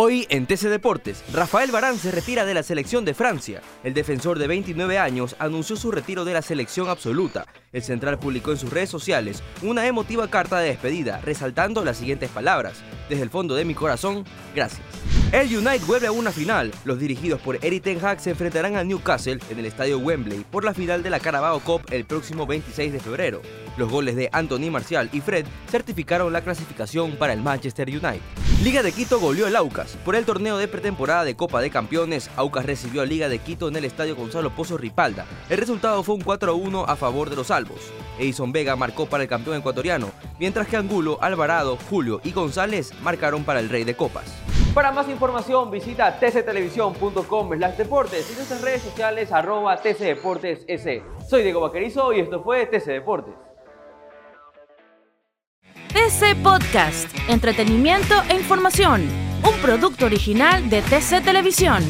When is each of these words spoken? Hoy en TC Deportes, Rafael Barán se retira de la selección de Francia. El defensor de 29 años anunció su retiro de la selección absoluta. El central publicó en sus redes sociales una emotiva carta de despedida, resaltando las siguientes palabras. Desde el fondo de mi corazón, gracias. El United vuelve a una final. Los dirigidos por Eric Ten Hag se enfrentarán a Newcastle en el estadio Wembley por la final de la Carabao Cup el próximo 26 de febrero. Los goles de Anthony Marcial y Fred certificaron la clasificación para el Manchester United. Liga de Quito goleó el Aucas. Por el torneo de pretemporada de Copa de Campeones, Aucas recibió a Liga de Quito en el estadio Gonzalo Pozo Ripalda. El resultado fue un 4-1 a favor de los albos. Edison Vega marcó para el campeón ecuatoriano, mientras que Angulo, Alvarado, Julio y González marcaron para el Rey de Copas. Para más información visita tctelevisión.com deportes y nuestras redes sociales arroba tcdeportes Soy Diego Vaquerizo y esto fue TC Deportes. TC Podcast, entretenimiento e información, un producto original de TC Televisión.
Hoy 0.00 0.28
en 0.30 0.46
TC 0.46 0.68
Deportes, 0.68 1.24
Rafael 1.32 1.72
Barán 1.72 1.98
se 1.98 2.12
retira 2.12 2.46
de 2.46 2.54
la 2.54 2.62
selección 2.62 3.04
de 3.04 3.14
Francia. 3.14 3.62
El 3.82 3.94
defensor 3.94 4.38
de 4.38 4.46
29 4.46 4.96
años 4.96 5.34
anunció 5.40 5.74
su 5.74 5.90
retiro 5.90 6.24
de 6.24 6.34
la 6.34 6.40
selección 6.40 6.88
absoluta. 6.88 7.46
El 7.72 7.82
central 7.82 8.16
publicó 8.16 8.52
en 8.52 8.58
sus 8.58 8.72
redes 8.72 8.90
sociales 8.90 9.42
una 9.60 9.88
emotiva 9.88 10.28
carta 10.28 10.60
de 10.60 10.68
despedida, 10.68 11.20
resaltando 11.24 11.84
las 11.84 11.96
siguientes 11.96 12.30
palabras. 12.30 12.74
Desde 13.08 13.24
el 13.24 13.30
fondo 13.30 13.56
de 13.56 13.64
mi 13.64 13.74
corazón, 13.74 14.24
gracias. 14.54 14.82
El 15.32 15.48
United 15.48 15.84
vuelve 15.84 16.06
a 16.06 16.12
una 16.12 16.30
final. 16.30 16.70
Los 16.84 17.00
dirigidos 17.00 17.40
por 17.40 17.58
Eric 17.60 17.82
Ten 17.82 18.04
Hag 18.04 18.20
se 18.20 18.30
enfrentarán 18.30 18.76
a 18.76 18.84
Newcastle 18.84 19.40
en 19.50 19.58
el 19.58 19.66
estadio 19.66 19.98
Wembley 19.98 20.46
por 20.48 20.62
la 20.62 20.74
final 20.74 21.02
de 21.02 21.10
la 21.10 21.18
Carabao 21.18 21.58
Cup 21.58 21.82
el 21.90 22.04
próximo 22.04 22.46
26 22.46 22.92
de 22.92 23.00
febrero. 23.00 23.42
Los 23.76 23.90
goles 23.90 24.14
de 24.14 24.28
Anthony 24.30 24.70
Marcial 24.70 25.10
y 25.12 25.20
Fred 25.20 25.44
certificaron 25.68 26.32
la 26.32 26.42
clasificación 26.42 27.16
para 27.16 27.32
el 27.32 27.42
Manchester 27.42 27.88
United. 27.88 28.47
Liga 28.64 28.82
de 28.82 28.90
Quito 28.90 29.20
goleó 29.20 29.46
el 29.46 29.54
Aucas. 29.54 29.96
Por 30.04 30.16
el 30.16 30.24
torneo 30.24 30.58
de 30.58 30.66
pretemporada 30.66 31.22
de 31.22 31.36
Copa 31.36 31.60
de 31.60 31.70
Campeones, 31.70 32.28
Aucas 32.34 32.66
recibió 32.66 33.02
a 33.02 33.06
Liga 33.06 33.28
de 33.28 33.38
Quito 33.38 33.68
en 33.68 33.76
el 33.76 33.84
estadio 33.84 34.16
Gonzalo 34.16 34.50
Pozo 34.50 34.76
Ripalda. 34.76 35.26
El 35.48 35.58
resultado 35.58 36.02
fue 36.02 36.16
un 36.16 36.22
4-1 36.22 36.84
a 36.88 36.96
favor 36.96 37.30
de 37.30 37.36
los 37.36 37.52
albos. 37.52 37.92
Edison 38.18 38.50
Vega 38.50 38.74
marcó 38.74 39.06
para 39.06 39.22
el 39.22 39.28
campeón 39.28 39.58
ecuatoriano, 39.58 40.10
mientras 40.40 40.66
que 40.66 40.76
Angulo, 40.76 41.18
Alvarado, 41.20 41.78
Julio 41.88 42.20
y 42.24 42.32
González 42.32 42.92
marcaron 43.00 43.44
para 43.44 43.60
el 43.60 43.68
Rey 43.68 43.84
de 43.84 43.94
Copas. 43.94 44.24
Para 44.74 44.90
más 44.90 45.08
información 45.08 45.70
visita 45.70 46.18
tctelevisión.com 46.18 47.50
deportes 47.78 48.28
y 48.32 48.34
nuestras 48.34 48.60
redes 48.60 48.82
sociales 48.82 49.30
arroba 49.30 49.76
tcdeportes 49.76 50.66
Soy 51.28 51.42
Diego 51.42 51.60
Vaquerizo 51.60 52.12
y 52.12 52.20
esto 52.20 52.42
fue 52.42 52.66
TC 52.66 52.86
Deportes. 52.86 53.34
TC 56.08 56.36
Podcast, 56.36 57.06
entretenimiento 57.28 58.14
e 58.30 58.34
información, 58.34 59.06
un 59.44 59.54
producto 59.60 60.06
original 60.06 60.70
de 60.70 60.80
TC 60.80 61.22
Televisión. 61.22 61.84